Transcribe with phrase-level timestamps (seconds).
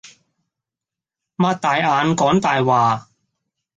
[1.37, 3.07] 擘大眼講大話